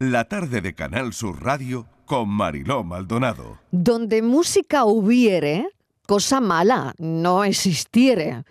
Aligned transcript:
la 0.00 0.24
tarde 0.24 0.62
de 0.62 0.74
Canal 0.74 1.12
Sur 1.12 1.44
Radio 1.44 1.86
con 2.06 2.26
Mariló 2.30 2.82
Maldonado. 2.82 3.58
Donde 3.70 4.22
música 4.22 4.86
hubiere, 4.86 5.68
cosa 6.06 6.40
mala 6.40 6.94
no 6.96 7.44
existiere. 7.44 8.44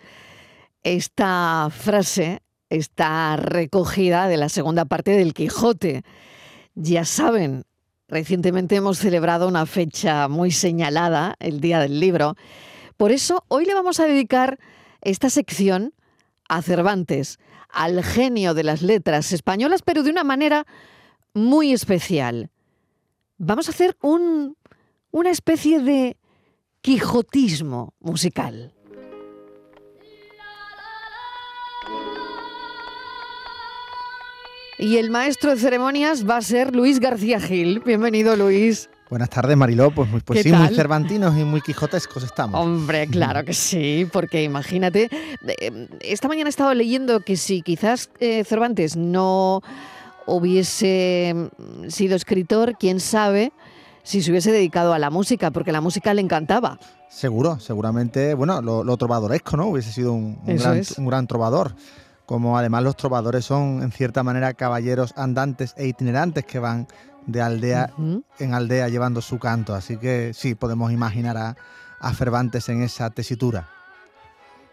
Esta 0.84 1.68
frase 1.72 2.40
está 2.68 3.34
recogida 3.36 4.28
de 4.28 4.36
la 4.36 4.48
segunda 4.48 4.84
parte 4.84 5.10
del 5.10 5.34
Quijote. 5.34 6.04
Ya 6.76 7.04
saben, 7.04 7.64
recientemente 8.06 8.76
hemos 8.76 8.98
celebrado 8.98 9.48
una 9.48 9.66
fecha 9.66 10.28
muy 10.28 10.52
señalada, 10.52 11.34
el 11.40 11.60
Día 11.60 11.80
del 11.80 11.98
Libro. 11.98 12.36
Por 12.96 13.10
eso 13.10 13.44
hoy 13.48 13.64
le 13.64 13.74
vamos 13.74 13.98
a 13.98 14.06
dedicar 14.06 14.60
esta 15.00 15.28
sección 15.28 15.94
a 16.48 16.62
Cervantes, 16.62 17.40
al 17.68 18.04
genio 18.04 18.54
de 18.54 18.62
las 18.62 18.82
letras 18.82 19.32
españolas, 19.32 19.82
pero 19.82 20.04
de 20.04 20.10
una 20.10 20.22
manera 20.22 20.64
muy 21.34 21.72
especial. 21.72 22.50
Vamos 23.38 23.68
a 23.68 23.72
hacer 23.72 23.96
un, 24.02 24.56
una 25.10 25.30
especie 25.30 25.80
de 25.80 26.16
quijotismo 26.80 27.94
musical. 28.00 28.74
Y 34.78 34.96
el 34.96 35.10
maestro 35.10 35.50
de 35.50 35.58
ceremonias 35.58 36.26
va 36.28 36.38
a 36.38 36.40
ser 36.40 36.74
Luis 36.74 37.00
García 37.00 37.38
Gil. 37.38 37.80
Bienvenido, 37.80 38.34
Luis. 38.34 38.88
Buenas 39.10 39.28
tardes, 39.28 39.54
Mariló. 39.54 39.90
Pues, 39.90 40.08
muy, 40.08 40.20
pues 40.20 40.42
sí, 40.42 40.52
muy 40.52 40.74
cervantinos 40.74 41.36
y 41.36 41.44
muy 41.44 41.60
quijotescos 41.60 42.22
estamos. 42.22 42.58
Hombre, 42.58 43.06
claro 43.10 43.44
que 43.44 43.52
sí, 43.52 44.06
porque 44.10 44.42
imagínate, 44.42 45.10
eh, 45.46 45.88
esta 46.00 46.28
mañana 46.28 46.48
he 46.48 46.50
estado 46.50 46.72
leyendo 46.72 47.20
que 47.20 47.36
si 47.36 47.60
quizás 47.60 48.08
eh, 48.20 48.42
Cervantes 48.44 48.96
no 48.96 49.62
hubiese 50.26 51.34
mm, 51.34 51.88
sido 51.88 52.16
escritor, 52.16 52.76
quién 52.78 53.00
sabe 53.00 53.52
si 54.02 54.22
se 54.22 54.30
hubiese 54.30 54.52
dedicado 54.52 54.92
a 54.92 54.98
la 54.98 55.10
música, 55.10 55.50
porque 55.50 55.72
la 55.72 55.80
música 55.80 56.14
le 56.14 56.22
encantaba. 56.22 56.78
Seguro, 57.08 57.58
seguramente, 57.58 58.34
bueno, 58.34 58.62
lo, 58.62 58.96
trovadoresco, 58.96 59.56
¿no? 59.56 59.66
Hubiese 59.66 59.92
sido 59.92 60.12
un, 60.12 60.38
gran, 60.46 60.82
un 60.96 61.06
gran 61.06 61.26
trovador 61.26 61.74
como 62.30 62.56
además 62.56 62.84
los 62.84 62.96
trovadores 62.96 63.44
son 63.44 63.82
en 63.82 63.90
cierta 63.90 64.22
manera 64.22 64.54
caballeros 64.54 65.12
andantes 65.16 65.74
e 65.76 65.88
itinerantes 65.88 66.44
que 66.44 66.60
van 66.60 66.86
de 67.26 67.42
aldea 67.42 67.90
en 68.38 68.54
aldea 68.54 68.88
llevando 68.88 69.20
su 69.20 69.40
canto. 69.40 69.74
Así 69.74 69.96
que 69.96 70.32
sí, 70.32 70.54
podemos 70.54 70.92
imaginar 70.92 71.36
a, 71.36 71.56
Cervantes 72.14 72.68
en 72.68 72.82
esa 72.82 73.10
tesitura. 73.10 73.68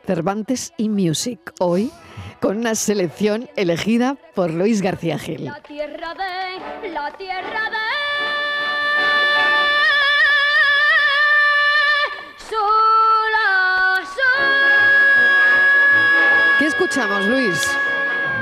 Cervantes 0.08 0.74
y 0.78 0.88
Music, 0.88 1.54
hoy 1.60 1.92
con 2.40 2.56
una 2.56 2.76
selección 2.76 3.50
elegida 3.58 4.16
por 4.36 4.52
Luis 4.52 4.82
García 4.82 5.20
Gil. 5.20 5.44
La 5.44 5.62
tierra 5.62 6.14
de, 6.16 6.90
la 6.90 7.12
tierra 7.12 7.70
de... 7.70 7.78
¿Qué 16.58 16.66
escuchamos, 16.66 17.28
Luis? 17.28 17.78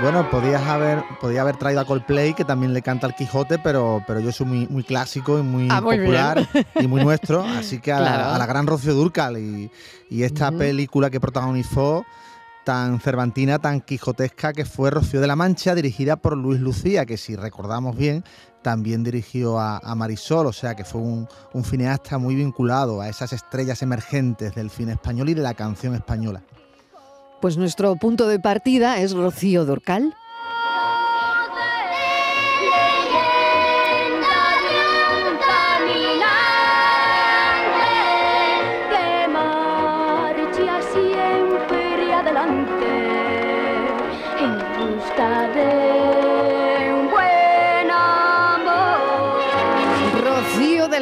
Bueno, 0.01 0.29
podías 0.29 0.61
haber, 0.63 1.03
podía 1.21 1.41
haber 1.41 1.57
traído 1.57 1.79
a 1.79 1.85
Coldplay, 1.85 2.33
que 2.33 2.43
también 2.43 2.73
le 2.73 2.81
canta 2.81 3.07
al 3.07 3.15
Quijote, 3.15 3.57
pero, 3.59 4.03
pero 4.05 4.19
yo 4.19 4.31
soy 4.31 4.45
muy, 4.45 4.67
muy 4.67 4.83
clásico 4.83 5.39
y 5.39 5.41
muy, 5.41 5.67
ah, 5.71 5.81
popular 5.81 6.47
y 6.75 6.87
muy 6.87 7.03
nuestro. 7.03 7.43
Así 7.43 7.79
que 7.79 7.91
a, 7.91 7.99
la, 7.99 8.45
gran 8.45 8.67
Rocío 8.67 8.93
Durcal 8.93 9.37
y, 9.37 9.71
esta 10.09 10.51
película 10.51 11.09
que 11.09 11.19
protagonizó 11.19 12.05
tan 12.65 12.99
cervantina, 12.99 13.59
tan 13.59 13.81
quijotesca, 13.81 14.53
que 14.53 14.65
fue 14.65 14.91
Rocío 14.91 15.21
de 15.21 15.27
la 15.27 15.35
Mancha, 15.35 15.75
dirigida 15.75 16.17
por 16.17 16.35
Luis 16.35 16.59
Lucía, 16.59 17.05
que 17.05 17.17
si 17.17 17.35
recordamos 17.35 17.95
bien, 17.95 18.23
también 18.61 19.03
dirigió 19.03 19.59
a, 19.59 19.95
Marisol, 19.95 20.47
o 20.47 20.53
sea 20.53 20.75
que 20.75 20.83
fue 20.83 21.01
un, 21.01 21.27
un 21.53 21.63
cineasta 21.63 22.17
muy 22.17 22.35
vinculado 22.35 23.01
a 23.01 23.09
esas 23.09 23.33
estrellas 23.33 23.81
emergentes 23.81 24.55
del 24.55 24.69
cine 24.69 24.93
español 24.93 25.29
y 25.29 25.35
de 25.35 25.41
la 25.41 25.53
canción 25.53 25.95
española. 25.95 26.41
Pues 27.41 27.57
nuestro 27.57 27.95
punto 27.95 28.27
de 28.27 28.39
partida 28.39 28.99
es 28.99 29.13
Rocío 29.13 29.65
Dorcal. 29.65 30.15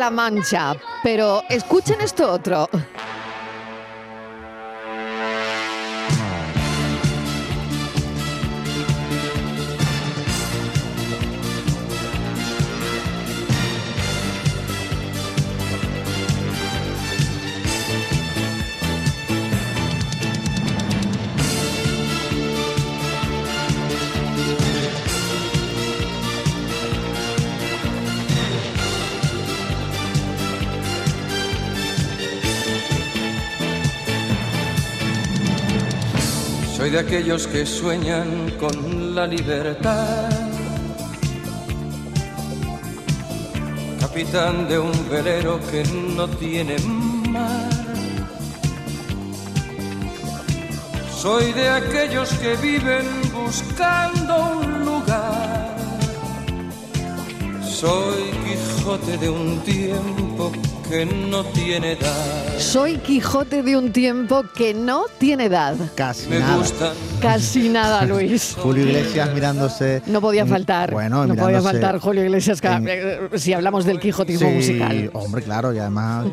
Mancha. 0.10 0.76
Pero 1.04 1.44
escuchen 1.50 2.00
esto 2.02 2.32
otro. 2.32 2.70
Soy 36.84 36.92
de 36.92 37.00
aquellos 37.00 37.48
que 37.48 37.66
sueñan 37.66 38.52
con 38.60 39.16
la 39.16 39.26
libertad. 39.26 40.30
Capitán 44.02 44.68
de 44.68 44.80
un 44.80 44.92
velero 45.10 45.62
que 45.72 45.86
no 45.86 46.28
tiene 46.28 46.76
mar. 47.30 47.70
Soy 51.16 51.54
de 51.54 51.70
aquellos 51.70 52.34
que 52.34 52.58
viven 52.58 53.08
buscando 53.34 54.60
un 54.60 54.84
lugar. 54.84 55.73
Soy 57.84 58.32
Quijote 58.46 59.18
de 59.18 59.30
un 59.30 59.60
tiempo 59.60 60.54
que 60.90 61.06
no 61.06 61.44
tiene 61.44 61.94
edad. 61.94 62.58
Soy 62.58 62.98
Quijote 62.98 63.62
de 63.62 63.76
un 63.76 63.92
tiempo 63.92 64.46
que 64.56 64.74
no 64.74 65.06
tiene 65.18 65.46
edad. 65.46 65.76
Casi 65.96 66.30
Me 66.30 66.40
nada. 66.40 66.64
Casi 67.22 67.70
nada, 67.70 68.06
Luis. 68.06 68.56
Julio 68.58 68.86
Iglesias 68.86 69.30
mirándose. 69.34 70.02
No 70.08 70.22
podía 70.22 70.46
faltar. 70.46 70.92
Bueno, 70.92 71.26
no 71.26 71.36
podía 71.36 71.62
faltar 71.62 72.00
Julio 72.00 72.24
Iglesias 72.24 72.62
si 73.36 73.54
hablamos 73.54 73.86
del 73.86 74.00
Quijotismo 74.00 74.48
sí, 74.48 74.56
musical. 74.56 75.10
Hombre, 75.14 75.42
claro, 75.42 75.74
y 75.74 75.80
además 75.80 76.28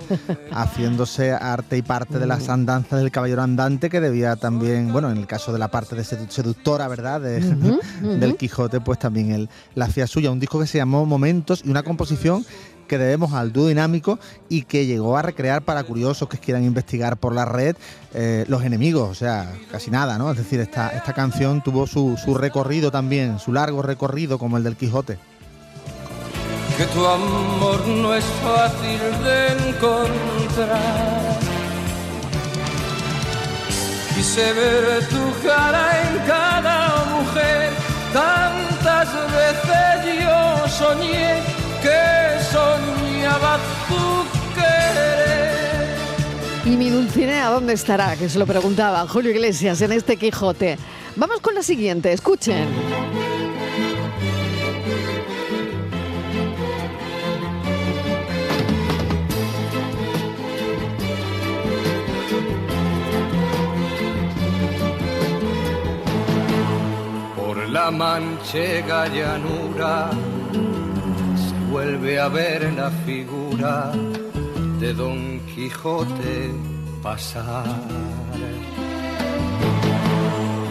haciéndose 0.52 1.32
arte 1.32 1.78
y 1.78 1.82
parte 1.82 2.18
de 2.18 2.26
las 2.26 2.48
andanzas 2.48 3.00
del 3.00 3.10
caballero 3.10 3.42
andante, 3.42 3.88
que 3.88 4.00
debía 4.00 4.36
también, 4.36 4.92
bueno, 4.92 5.10
en 5.10 5.16
el 5.16 5.26
caso 5.26 5.52
de 5.52 5.58
la 5.58 5.68
parte 5.68 5.96
de 5.96 6.04
seductora, 6.04 6.86
¿verdad? 6.86 7.20
Del 8.02 8.36
Quijote, 8.36 8.80
pues 8.80 8.98
también 8.98 9.32
él 9.32 9.48
la 9.74 9.86
hacía 9.86 10.06
suya. 10.06 10.30
Un 10.30 10.38
disco 10.38 10.60
que 10.60 10.66
se 10.66 10.78
llamó 10.78 11.06
Y 11.64 11.70
una 11.70 11.82
composición 11.82 12.44
que 12.90 12.98
debemos 12.98 13.32
al 13.34 13.52
dúo 13.52 13.68
dinámico 13.68 14.18
y 14.48 14.62
que 14.62 14.84
llegó 14.84 15.16
a 15.16 15.22
recrear 15.22 15.62
para 15.62 15.84
curiosos 15.84 16.28
que 16.28 16.38
quieran 16.38 16.64
investigar 16.64 17.16
por 17.16 17.32
la 17.32 17.44
red 17.44 17.76
eh, 18.14 18.44
los 18.48 18.64
enemigos, 18.64 19.08
o 19.08 19.14
sea, 19.14 19.52
casi 19.70 19.92
nada, 19.92 20.18
¿no? 20.18 20.28
Es 20.32 20.38
decir, 20.38 20.58
esta, 20.58 20.88
esta 20.88 21.12
canción 21.12 21.62
tuvo 21.62 21.86
su, 21.86 22.16
su 22.16 22.34
recorrido 22.34 22.90
también, 22.90 23.38
su 23.38 23.52
largo 23.52 23.80
recorrido 23.82 24.40
como 24.40 24.56
el 24.56 24.64
del 24.64 24.76
Quijote. 24.76 25.18
Que 26.76 26.84
tu 26.86 27.06
amor 27.06 27.86
no 27.86 28.12
es 28.12 28.24
fácil 28.42 28.98
de 29.22 29.68
encontrar. 29.68 31.38
Quise 34.16 34.52
ver 34.52 35.08
tu 35.08 35.46
cara 35.46 36.10
en 36.10 36.26
cada 36.26 37.04
mujer, 37.06 37.70
yo 38.12 38.39
soñé 40.80 41.42
que 41.84 42.00
soñaba 42.52 43.58
tu 43.88 44.04
querer. 44.56 45.94
¿Y 46.64 46.76
mi 46.76 46.88
Dulcinea 46.88 47.50
dónde 47.50 47.74
estará? 47.74 48.16
Que 48.16 48.28
se 48.28 48.38
lo 48.38 48.46
preguntaba 48.46 49.06
Julio 49.06 49.30
Iglesias 49.30 49.82
en 49.82 49.92
este 49.92 50.16
Quijote. 50.16 50.78
Vamos 51.16 51.40
con 51.40 51.54
la 51.54 51.62
siguiente, 51.62 52.12
escuchen. 52.12 52.66
Por 67.36 67.68
la 67.68 67.90
manchega 67.90 69.08
llanura 69.08 70.10
vuelve 71.70 72.18
a 72.18 72.28
ver 72.28 72.72
la 72.74 72.90
figura 73.06 73.92
de 74.80 74.92
Don 74.94 75.40
Quijote 75.46 76.52
pasar. 77.02 77.64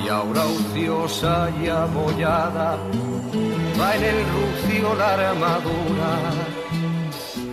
Y 0.04 0.08
ahora 0.10 0.46
ociosa 0.46 1.50
y 1.62 1.68
abollada 1.68 2.78
va 3.80 3.96
en 3.96 4.04
el 4.04 4.20
rucio 4.36 4.96
la 4.96 5.14
armadura 5.14 6.14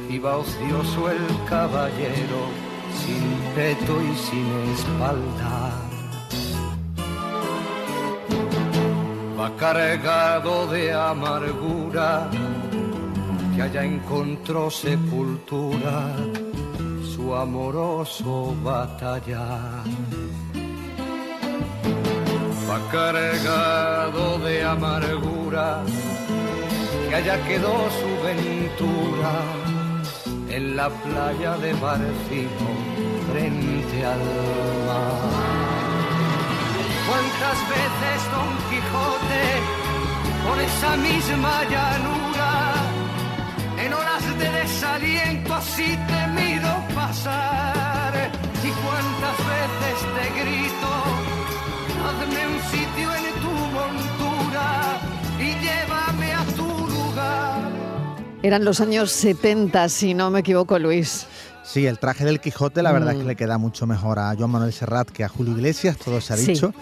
y 0.08 0.19
va 0.19 0.38
ocioso 0.38 1.11
el 1.11 1.26
caballero 1.49 2.43
sin 3.00 3.25
peto 3.55 4.00
y 4.02 4.17
sin 4.17 4.46
espalda. 4.75 5.95
Va 9.46 9.56
cargado 9.58 10.66
de 10.66 10.93
amargura 10.93 12.28
que 13.54 13.62
allá 13.62 13.84
encontró 13.84 14.69
sepultura 14.69 16.16
su 17.14 17.32
amoroso 17.32 18.56
batallar. 18.64 19.84
Va 22.69 22.78
cargado 22.90 24.40
de 24.40 24.64
amargura 24.64 25.84
que 27.08 27.14
allá 27.14 27.37
quedó 27.46 27.76
su 28.00 28.10
ventura 28.26 29.34
en 30.48 30.75
la 30.75 30.88
playa 30.88 31.56
de 31.58 31.72
Barcino 31.75 32.69
frente 33.31 34.04
al 34.04 34.25
mar. 34.88 35.66
¿Cuántas 37.17 37.59
veces 37.71 38.31
Don 38.31 38.53
Quijote 38.69 39.45
por 40.47 40.59
esa 40.61 40.97
misma 40.99 41.65
llanura 41.65 42.75
en 43.83 43.95
horas 43.95 44.39
de 44.39 44.51
desaliento 44.51 45.55
así 45.55 45.97
te 45.97 46.27
miro 46.39 46.75
pasar? 46.95 48.31
¿Y 48.63 48.71
cuántas 48.85 49.39
veces 49.55 49.97
te 50.15 50.25
grito, 50.41 50.93
hazme 52.05 52.49
un 52.49 52.61
sitio 52.71 53.09
en 53.15 53.27
tu 53.41 53.55
montura 53.79 55.01
y 55.41 55.55
llévame 55.65 56.33
a 56.35 56.45
tu 56.55 56.69
lugar? 56.69 57.71
Eran 58.43 58.63
los 58.63 58.83
años 58.83 59.11
70, 59.11 59.89
si 59.89 60.13
no 60.13 60.29
me 60.31 60.41
equivoco, 60.41 60.79
Luis. 60.79 61.27
Sí, 61.67 61.85
el 61.85 61.99
traje 61.99 62.25
del 62.25 62.39
Quijote 62.41 62.81
la 62.81 62.93
verdad 62.93 63.11
es 63.11 63.19
que 63.19 63.25
mm. 63.25 63.27
le 63.27 63.37
queda 63.37 63.59
mucho 63.59 63.89
mejor 63.89 64.21
a 64.21 64.33
Joan 64.39 64.51
Manuel 64.51 64.73
Serrat 64.73 65.11
que 65.11 65.25
a 65.25 65.29
Julio 65.29 65.53
Iglesias, 65.55 65.97
todo 65.97 66.21
se 66.21 66.33
ha 66.33 66.37
dicho. 66.37 66.73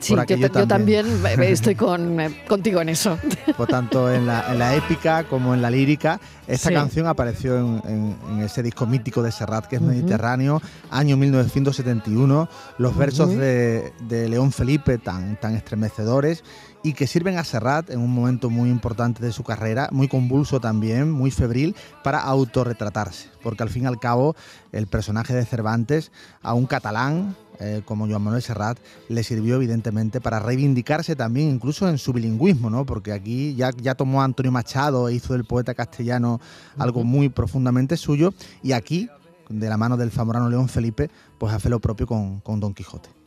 Sí, 0.00 0.14
yo, 0.14 0.66
también. 0.66 1.06
estoy 1.40 1.74
con, 1.76 2.20
eh, 2.20 2.44
contigo 2.46 2.82
en 2.82 2.90
eso. 2.90 3.18
Por 3.56 3.68
tanto, 3.68 4.12
en 4.12 4.26
la, 4.26 4.76
épica 4.76 5.24
como 5.24 5.54
en 5.54 5.62
la 5.62 5.70
lírica, 5.70 6.20
esta 6.46 6.70
canción 6.70 7.06
apareció 7.06 7.56
en, 7.56 8.40
ese 8.42 8.62
disco 8.62 8.86
mítico 8.86 9.22
de 9.22 9.32
Serrat 9.32 9.64
que 9.64 9.76
es 9.76 9.82
Mediterráneo, 9.82 10.60
año 10.90 11.16
1971, 11.16 12.48
los 12.76 12.96
versos 12.96 13.30
de, 13.30 13.92
León 14.28 14.52
Felipe 14.52 14.98
tan, 14.98 15.40
tan 15.40 15.54
estremecedores 15.54 16.44
y 16.84 16.92
que 16.92 17.06
sirven 17.06 17.38
a 17.38 17.44
Serrat 17.44 17.88
en 17.88 17.98
un 17.98 18.14
momento 18.14 18.50
muy 18.50 18.68
importante 18.68 19.24
de 19.24 19.32
su 19.32 19.42
carrera, 19.42 19.88
muy 19.90 20.06
convulso 20.06 20.60
también, 20.60 21.10
muy 21.10 21.30
febril, 21.30 21.74
para 22.04 22.20
autorretratarse, 22.20 23.30
porque 23.42 23.62
al 23.62 23.70
fin 23.70 23.84
y 23.84 23.86
al 23.86 23.98
cabo 23.98 24.36
el 24.70 24.86
personaje 24.86 25.34
de 25.34 25.46
Cervantes 25.46 26.12
a 26.42 26.52
un 26.52 26.66
catalán 26.66 27.34
eh, 27.58 27.80
como 27.86 28.06
Joan 28.06 28.22
Manuel 28.22 28.42
Serrat 28.42 28.78
le 29.08 29.22
sirvió 29.22 29.54
evidentemente 29.54 30.20
para 30.20 30.40
reivindicarse 30.40 31.16
también 31.16 31.48
incluso 31.48 31.88
en 31.88 31.96
su 31.96 32.12
bilingüismo, 32.12 32.68
¿no? 32.68 32.84
porque 32.84 33.12
aquí 33.12 33.54
ya, 33.54 33.70
ya 33.70 33.94
tomó 33.94 34.20
a 34.20 34.26
Antonio 34.26 34.52
Machado 34.52 35.08
e 35.08 35.14
hizo 35.14 35.32
del 35.32 35.44
poeta 35.44 35.72
castellano 35.72 36.38
algo 36.76 37.02
muy 37.02 37.30
profundamente 37.30 37.96
suyo. 37.96 38.34
Y 38.62 38.72
aquí, 38.72 39.08
de 39.48 39.68
la 39.70 39.78
mano 39.78 39.96
del 39.96 40.10
zamorano 40.10 40.50
León 40.50 40.68
Felipe, 40.68 41.10
pues 41.38 41.54
hace 41.54 41.70
lo 41.70 41.80
propio 41.80 42.06
con, 42.06 42.40
con 42.40 42.60
Don 42.60 42.74
Quijote 42.74 43.23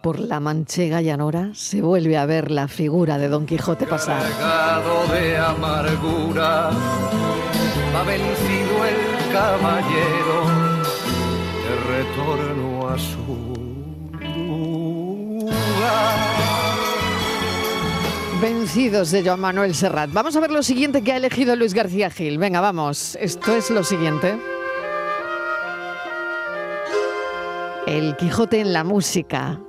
por 0.00 0.18
la 0.18 0.40
manchega 0.40 1.02
llanora 1.02 1.50
se 1.54 1.82
vuelve 1.82 2.16
a 2.16 2.26
ver 2.26 2.50
la 2.50 2.68
figura 2.68 3.18
de 3.18 3.28
Don 3.28 3.46
Quijote 3.46 3.86
pasar. 3.86 4.22
Cargado 4.22 5.06
de 5.12 5.36
amargura, 5.36 6.70
va 7.94 8.02
vencido 8.04 8.84
el 8.86 9.32
caballero 9.32 10.44
de 11.64 11.76
retorno 11.88 12.88
a 12.88 12.98
su 12.98 13.50
lugar. 14.34 15.50
Vencidos 18.40 19.10
de 19.10 19.22
Joan 19.22 19.40
Manuel 19.40 19.74
Serrat. 19.74 20.10
Vamos 20.12 20.34
a 20.34 20.40
ver 20.40 20.50
lo 20.50 20.62
siguiente 20.62 21.02
que 21.02 21.12
ha 21.12 21.16
elegido 21.16 21.54
Luis 21.56 21.74
García 21.74 22.08
Gil. 22.10 22.38
Venga, 22.38 22.62
vamos. 22.62 23.18
Esto 23.20 23.54
es 23.54 23.68
lo 23.70 23.84
siguiente. 23.84 24.38
El 27.86 28.16
Quijote 28.16 28.60
en 28.60 28.72
la 28.72 28.82
música. 28.82 29.60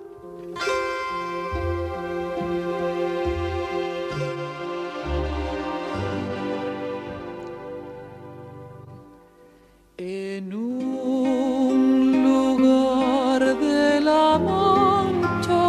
mancha, 14.39 15.67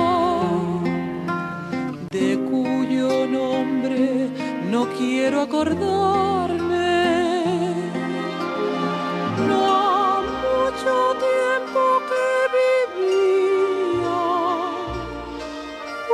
de 2.11 2.39
cuyo 2.51 3.27
nombre 3.27 4.31
no 4.71 4.87
quiero 4.99 5.43
acordarme. 5.43 6.73
No 9.49 9.59
ha 9.67 10.21
mucho 10.47 10.95
tiempo 11.29 11.81
que 12.11 12.27
vivía 12.59 14.23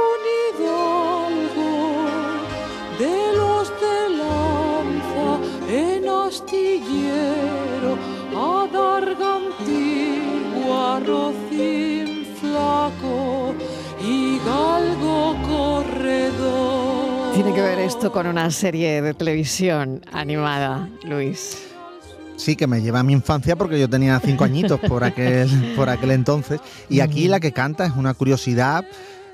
un 0.06 0.20
hidalgo 0.38 1.74
de 3.02 3.16
los 3.36 3.64
de 3.82 3.98
lanza 4.20 5.28
en 5.68 6.08
astillero 6.08 7.92
a 8.36 8.66
dar 8.72 9.04
antigua 9.38 11.00
roza. 11.06 11.47
Con 18.12 18.26
una 18.26 18.50
serie 18.50 19.00
de 19.00 19.14
televisión 19.14 20.02
animada, 20.12 20.88
Luis. 21.04 21.58
Sí, 22.36 22.56
que 22.56 22.66
me 22.66 22.82
lleva 22.82 23.00
a 23.00 23.02
mi 23.04 23.12
infancia 23.12 23.54
porque 23.54 23.78
yo 23.78 23.88
tenía 23.88 24.18
cinco 24.18 24.42
añitos 24.42 24.80
por 24.80 25.04
aquel, 25.04 25.48
por 25.76 25.88
aquel 25.88 26.10
entonces. 26.10 26.60
Y 26.88 27.00
aquí 27.00 27.28
la 27.28 27.38
que 27.38 27.52
canta 27.52 27.86
es 27.86 27.92
una 27.94 28.14
curiosidad 28.14 28.84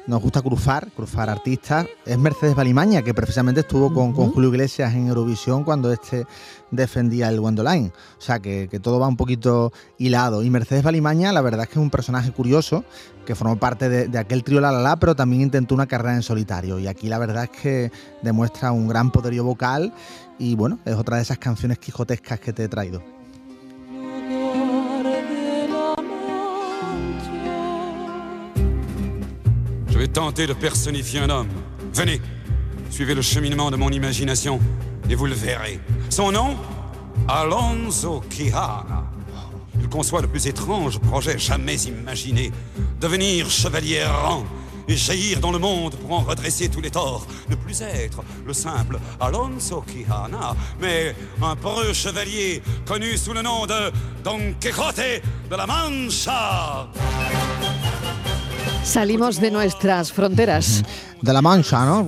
nos 0.07 0.21
gusta 0.21 0.43
cruzar, 0.43 0.91
cruzar 0.93 1.31
artistas. 1.31 1.87
Es 2.05 2.19
Mercedes 2.19 2.55
Balimaña, 2.55 3.03
que 3.03 3.15
precisamente 3.15 3.61
estuvo 3.61 3.93
con, 3.93 4.13
Julio 4.13 4.51
Iglesias 4.51 4.95
en 4.95 5.09
Eurovisión 5.09 5.65
cuando 5.65 5.93
este 5.93 6.27
defendía 6.71 7.29
el 7.29 7.41
Wendoline. 7.41 7.93
O 8.19 8.21
sea 8.21 8.39
que, 8.41 8.69
todo 8.83 8.99
va 8.99 9.09
un 9.09 9.17
poquito 9.17 9.73
hilado. 9.99 10.43
Y 10.43 10.51
Mercedes 10.51 10.83
Balimaña, 10.83 11.33
la 11.33 11.41
verdad 11.41 11.63
es 11.63 11.69
que 11.69 11.79
es 11.79 11.83
un 11.83 11.91
personaje 11.91 12.33
curioso, 12.33 12.85
que 13.25 13.35
formó 13.35 13.57
parte 13.57 13.89
de, 13.89 14.19
aquel 14.19 14.45
trío 14.45 14.61
La 14.61 14.73
La 14.73 14.81
La, 14.81 14.97
pero 14.97 15.17
también 15.17 15.43
intentó 15.43 15.75
una 15.75 15.87
carrera 15.87 16.15
en 16.15 16.23
solitario. 16.23 16.79
Y 16.79 16.87
aquí 16.87 17.09
la 17.09 17.19
verdad 17.19 17.45
es 17.45 17.51
que 17.51 17.93
demuestra 18.23 18.73
un 18.73 18.89
gran 18.89 19.11
poderío 19.11 19.45
vocal 19.45 19.93
y 20.39 20.55
bueno, 20.55 20.79
es 20.85 20.95
otra 20.97 21.17
de 21.17 21.23
esas 21.23 21.39
canciones 21.39 21.79
quijotescas 21.79 22.41
que 22.41 22.53
te 22.53 22.65
he 22.65 22.69
traído. 22.69 23.24
Tenter 30.15 30.47
de 30.47 30.53
personnifier 30.53 31.19
un 31.21 31.29
homme. 31.29 31.49
Venez, 31.93 32.21
suivez 32.89 33.15
le 33.15 33.23
cheminement 33.23 33.73
de 33.73 33.77
mon 33.77 33.91
imagination 33.91 34.61
et 35.11 35.17
vous 35.17 35.27
le 35.27 35.35
verrez. 35.35 35.81
Son 36.09 36.31
nom? 36.31 36.57
Alonso 37.27 38.23
Quijana. 38.31 39.11
Il 39.81 39.89
conçoit 39.89 40.23
le 40.23 40.29
plus 40.29 40.47
étrange 40.47 41.01
projet 41.01 41.37
jamais 41.37 41.83
imaginé. 41.83 42.53
Devenir 43.01 43.51
chevalier 43.51 43.97
errant 43.97 44.45
et 44.87 44.97
jaillir 44.97 45.41
dans 45.41 45.51
le 45.51 45.59
monde 45.59 45.97
pour 45.97 46.13
en 46.13 46.21
redresser 46.21 46.69
tous 46.69 46.81
les 46.81 46.93
torts. 46.93 47.27
Ne 47.49 47.57
plus 47.57 47.83
être 47.83 48.23
le 48.47 48.53
simple 48.53 49.01
Alonso 49.19 49.83
Quijana, 49.83 50.55
mais 50.81 51.17
un 51.43 51.57
preux 51.57 51.93
chevalier 51.93 52.63
connu 52.87 53.17
sous 53.17 53.33
le 53.33 53.43
nom 53.43 53.67
de 53.67 53.91
Don 54.23 54.55
Quixote 54.61 55.23
de 55.51 55.57
la 55.57 55.67
Mancha. 55.67 56.89
Salimos 58.85 59.41
de 59.41 59.51
nuestras 59.51 60.13
fronteras. 60.13 60.85
De 61.23 61.33
la 61.33 61.41
Mancha, 61.41 61.87
¿no? 61.87 62.05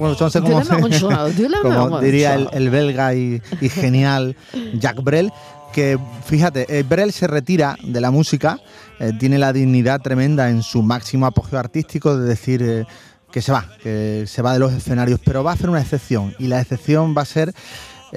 como 1.62 2.00
diría 2.00 2.34
el, 2.34 2.70
belga 2.70 3.14
y, 3.14 3.40
genial 3.70 4.36
Jacques 4.74 5.02
Brel, 5.02 5.32
que 5.72 5.98
fíjate, 6.26 6.78
eh, 6.78 6.82
Brel 6.82 7.12
se 7.12 7.26
retira 7.26 7.76
de 7.82 8.00
la 8.00 8.10
música, 8.10 8.60
eh, 9.00 9.12
tiene 9.18 9.38
la 9.38 9.52
dignidad 9.54 10.00
tremenda 10.02 10.50
en 10.50 10.62
su 10.62 10.82
máximo 10.82 11.26
apogeo 11.26 11.58
artístico 11.58 12.16
de 12.16 12.28
decir 12.28 12.62
eh, 12.62 12.86
que 13.32 13.40
se 13.40 13.52
va, 13.52 13.66
que 13.82 14.24
se 14.26 14.42
va 14.42 14.52
de 14.52 14.58
los 14.58 14.72
escenarios, 14.72 15.18
pero 15.24 15.42
va 15.42 15.52
a 15.52 15.54
hacer 15.54 15.70
una 15.70 15.80
excepción 15.80 16.34
y 16.38 16.46
la 16.46 16.60
excepción 16.60 17.14
va 17.16 17.22
a 17.22 17.26
ser 17.26 17.54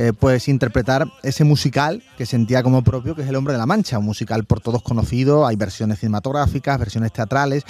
eh, 0.02 0.14
pues 0.18 0.48
interpretar 0.48 1.12
ese 1.24 1.44
musical 1.44 2.02
que 2.18 2.26
sentía 2.26 2.64
como 2.64 2.86
propio, 2.86 3.16
que 3.16 3.24
es 3.24 3.28
El 3.28 3.36
Hombre 3.36 3.52
de 3.52 3.60
la 3.60 3.66
Mancha, 3.66 4.00
un 4.00 4.06
musical 4.06 4.46
por 4.46 4.62
todos 4.62 4.82
conocido, 4.82 5.46
hay 5.46 5.58
versiones 5.58 6.00
cinematográficas, 6.00 6.80
versiones 6.80 7.12
teatrales, 7.12 7.66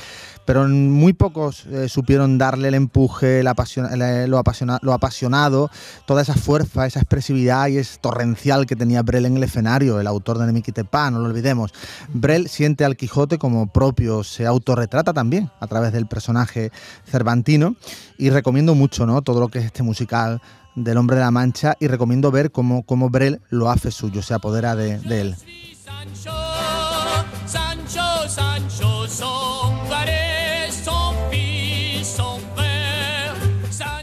pero 0.45 0.67
muy 0.67 1.13
pocos 1.13 1.65
eh, 1.65 1.89
supieron 1.89 2.37
darle 2.37 2.67
el 2.67 2.75
empuje, 2.75 3.41
lo, 3.41 4.37
lo, 4.81 4.93
apasionado, 4.93 5.71
toda 6.05 6.21
esa 6.21 6.35
fuerza, 6.35 6.85
esa 6.85 6.99
expresividad 6.99 7.67
y 7.69 7.79
ese 7.79 7.97
torrencial 7.97 8.67
que 8.67 8.75
tenía 8.75 9.01
Brel 9.01 9.25
en 9.25 9.37
el 9.37 9.43
escenario, 9.43 9.99
el 9.99 10.05
autor 10.05 10.37
de 10.37 10.45
Nemiquitepa, 10.45 11.09
no 11.09 11.17
lo 11.17 11.25
olvidemos. 11.25 11.73
Brel 12.13 12.47
siente 12.47 12.85
al 12.85 12.95
Quijote 12.95 13.39
como 13.39 13.73
propio, 13.73 14.23
se 14.23 14.45
autorretrata 14.45 15.13
también 15.13 15.49
a 15.59 15.65
través 15.65 15.93
del 15.93 16.05
personaje 16.05 16.71
cervantino 17.07 17.75
y 18.19 18.29
recomiendo 18.29 18.75
mucho 18.75 19.07
¿no? 19.07 19.23
todo 19.23 19.39
lo 19.39 19.47
que 19.47 19.57
es 19.57 19.65
este 19.65 19.81
musical 19.81 20.41
del 20.75 20.97
Hombre 20.97 21.17
de 21.17 21.23
la 21.23 21.31
Mancha 21.31 21.75
y 21.79 21.87
recomiendo 21.87 22.31
ver 22.31 22.51
cómo, 22.51 22.83
cómo 22.83 23.09
Brel 23.09 23.41
lo 23.49 23.69
hace 23.69 23.91
suyo, 23.91 24.21
se 24.21 24.33
apodera 24.33 24.75
de, 24.75 24.99
de 24.99 25.21
él. 25.21 25.35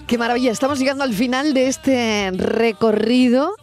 Qué 0.07 0.19
maravilla, 0.19 0.53
estamos 0.53 0.79
llegando 0.79 1.03
al 1.03 1.15
final 1.15 1.53
de 1.53 1.67
este 1.67 2.31
recorrido. 2.33 3.55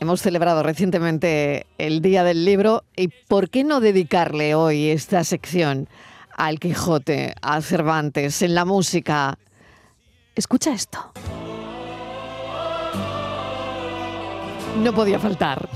Hemos 0.00 0.22
celebrado 0.22 0.62
recientemente 0.62 1.66
el 1.76 2.02
Día 2.02 2.22
del 2.22 2.44
Libro 2.44 2.84
y 2.96 3.08
¿por 3.26 3.50
qué 3.50 3.64
no 3.64 3.80
dedicarle 3.80 4.54
hoy 4.54 4.90
esta 4.90 5.24
sección 5.24 5.88
al 6.36 6.60
Quijote, 6.60 7.34
a 7.42 7.60
Cervantes, 7.62 8.42
en 8.42 8.54
la 8.54 8.64
música? 8.64 9.38
Escucha 10.36 10.72
esto. 10.72 11.12
No 14.78 14.92
podía 14.92 15.18
faltar. 15.18 15.68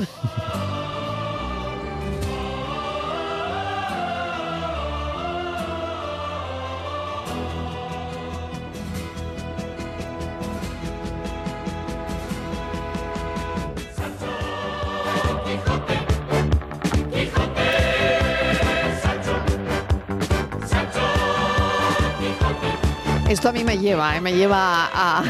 Esto 23.32 23.48
a 23.48 23.52
mí 23.52 23.64
me 23.64 23.78
lleva, 23.78 24.14
¿eh? 24.14 24.20
me 24.20 24.34
lleva 24.34 24.90
a, 24.92 25.24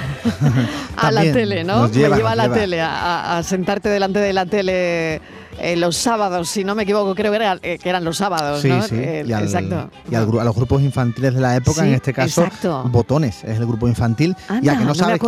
a 0.97 1.11
la 1.13 1.21
tele, 1.21 1.63
¿no? 1.63 1.87
me 1.87 1.95
lleva 1.95 2.33
a 2.33 2.35
la 2.35 2.53
tele, 2.53 2.81
a, 2.81 3.41
sentarte 3.45 3.89
delante 3.89 4.19
de 4.19 4.33
la 4.33 4.45
tele 4.45 5.21
eh, 5.61 5.77
los 5.77 5.97
sábados, 5.99 6.49
si 6.49 6.65
no 6.65 6.75
me 6.75 6.83
equivoco, 6.83 7.15
creo 7.15 7.31
que, 7.31 7.59
eh, 7.63 7.79
eran 7.85 8.03
los 8.03 8.17
sábados, 8.17 8.61
sí, 8.61 8.69
¿no? 8.71 8.83
Sí, 8.83 8.97
y 8.97 9.33
exacto. 9.33 9.89
Y 10.11 10.17
a 10.17 10.23
los 10.25 10.55
grupos 10.57 10.83
infantiles 10.83 11.33
de 11.33 11.41
la 11.41 11.55
época, 11.55 11.87
en 11.87 11.95
este 11.95 12.13
caso, 12.13 12.45
Botones 12.87 13.45
es 13.45 13.61
el 13.61 13.67
grupo 13.67 13.87
infantil. 13.87 14.35
ya 14.63 14.77
que 14.77 14.85
no 14.85 14.97
sabes 14.97 15.21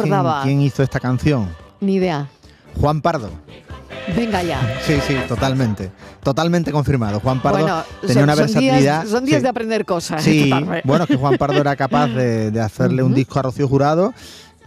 quién 0.42 0.60
hizo 0.60 0.82
esta 0.82 0.98
canción. 0.98 1.48
Ni 1.80 1.94
idea. 1.94 2.26
Juan 2.80 3.00
Pardo. 3.00 3.30
Venga 4.16 4.42
ya. 4.42 4.78
Sí, 4.82 4.98
sí, 5.06 5.16
totalmente. 5.26 5.90
Totalmente 6.22 6.70
confirmado. 6.72 7.20
Juan 7.20 7.40
Pardo 7.40 7.84
tenía 8.06 8.24
una 8.24 8.34
versatilidad. 8.34 9.06
son 9.06 9.24
días 9.24 9.42
de 9.42 9.48
aprender 9.48 9.84
cosas. 9.84 10.22
Sí, 10.22 10.52
bueno, 10.84 11.06
que 11.06 11.16
Juan 11.16 11.36
Pardo 11.38 11.60
era 11.60 11.76
capaz 11.76 12.08
de, 12.08 12.60
hacerle 12.60 13.02
un 13.02 13.14
disco 13.14 13.38
a 13.38 13.42
Rocío 13.42 13.68
Jurado 13.68 14.12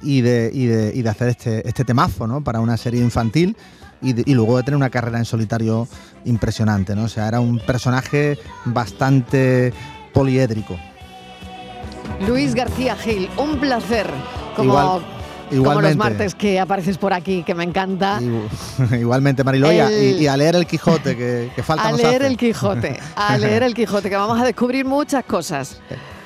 y 0.02 0.22
de, 0.22 0.52
y 0.54 0.66
de, 0.66 0.92
y 0.94 1.02
de 1.02 1.10
hacer 1.10 1.30
este, 1.30 1.68
este 1.68 1.84
temazo, 1.84 2.28
¿no? 2.28 2.44
Para 2.44 2.60
una 2.60 2.78
serie 2.78 3.02
infantil. 3.02 3.56
Y, 4.00 4.30
y, 4.30 4.36
luego 4.36 4.58
de 4.58 4.64
tener 4.64 4.76
una 4.76 4.92
carrera 4.92 5.18
en 5.18 5.26
solitario 5.26 5.88
impresionante, 6.24 6.96
¿no? 6.96 7.06
O 7.06 7.08
sea, 7.08 7.28
era 7.28 7.40
un 7.40 7.58
personaje 7.58 8.38
bastante 8.66 9.74
poliédrico. 10.14 10.78
Luis 12.28 12.54
García 12.54 12.96
Gil, 12.96 13.28
un 13.38 13.60
placer. 13.60 14.08
Como 14.56 15.02
Igualmente. 15.52 15.64
Como 15.64 15.82
los 15.82 15.98
martes 15.98 16.36
que 16.36 16.60
apareces 16.60 16.98
por 16.98 17.14
aquí, 17.14 17.44
que 17.44 17.56
me 17.56 17.64
encanta. 17.64 18.20
Igualmente, 19.00 19.44
Mariloya. 19.44 19.92
y, 19.92 20.28
a 20.28 20.36
leer 20.36 20.56
el 20.56 20.66
Quijote, 20.66 21.16
que, 21.16 21.52
que 21.56 21.64
falta 21.64 21.88
A 21.88 21.92
leer 21.92 22.24
el 22.24 22.38
Quijote, 22.38 23.00
a 23.16 23.38
leer 23.38 23.64
el 23.64 23.74
Quijote, 23.74 24.10
que 24.10 24.16
vamos 24.16 24.40
a 24.40 24.46
descubrir 24.46 24.86
muchas 24.86 25.24
cosas. 25.24 25.80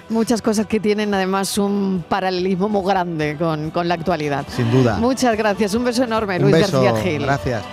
Muchas 0.10 0.42
cosas 0.42 0.66
que 0.66 0.80
tienen 0.80 1.14
además 1.14 1.58
un 1.58 2.04
paralelismo 2.08 2.68
muy 2.68 2.86
grande 2.86 3.38
con, 3.38 3.72
con 3.72 3.88
la 3.88 3.94
actualidad. 3.94 4.46
Sin 4.54 4.70
duda. 4.70 4.98
Muchas 4.98 5.38
gracias. 5.38 5.74
Un 5.74 5.86
beso 5.86 6.04
enorme, 6.04 6.38
Luis 6.40 6.54
García 6.54 6.96
Gil. 6.98 7.22
Gracias. 7.22 7.64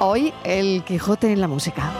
Hoy 0.00 0.34
el 0.44 0.82
Quijote 0.84 1.32
en 1.32 1.40
la 1.40 1.48
música. 1.48 1.90